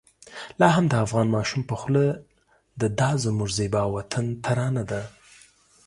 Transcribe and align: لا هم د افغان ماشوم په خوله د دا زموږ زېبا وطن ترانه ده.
لا 0.59 0.67
هم 0.77 0.85
د 0.89 0.93
افغان 1.05 1.27
ماشوم 1.35 1.61
په 1.69 1.75
خوله 1.81 2.05
د 2.81 2.83
دا 2.99 3.11
زموږ 3.23 3.49
زېبا 3.59 3.83
وطن 3.95 4.25
ترانه 4.43 4.83
ده. 4.91 5.01